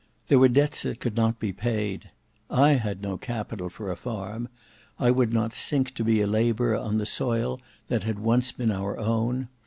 There 0.29 0.39
were 0.39 0.47
debts 0.47 0.81
that 0.81 0.99
could 0.99 1.15
not 1.15 1.37
be 1.39 1.53
paid. 1.53 2.09
I 2.49 2.71
had 2.71 3.03
no 3.03 3.17
capital 3.19 3.69
for 3.69 3.91
a 3.91 3.95
farm. 3.95 4.49
I 4.97 5.11
would 5.11 5.31
not 5.31 5.53
sink 5.53 5.93
to 5.93 6.03
be 6.03 6.21
a 6.21 6.25
labourer 6.25 6.75
on 6.77 6.97
the 6.97 7.05
soil 7.05 7.61
that 7.87 8.01
had 8.01 8.17
once 8.17 8.51
been 8.51 8.71
our 8.71 8.97
own. 8.97 9.47